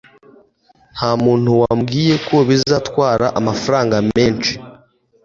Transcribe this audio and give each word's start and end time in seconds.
Nta 0.95 1.09
muntu 1.23 1.49
wambwiye 1.61 2.15
ko 2.27 2.35
bizatwara 2.47 3.25
amafaranga 3.39 3.95
menshi 4.15 4.53